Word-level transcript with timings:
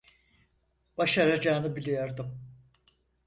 Başaracağını 0.97 1.75
biliyordum. 1.75 2.39